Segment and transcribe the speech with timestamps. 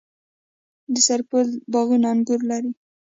[0.93, 2.71] د سرپل باغونه انګور لري.